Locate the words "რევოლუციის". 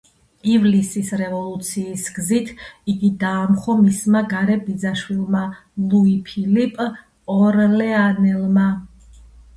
1.21-2.05